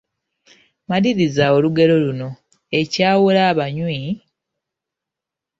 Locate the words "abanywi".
3.51-4.01